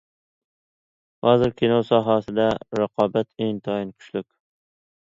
[1.27, 2.49] ھازىر كىنو ساھەسىدە
[2.83, 4.33] رىقابەت ئىنتايىن كۈچلۈك.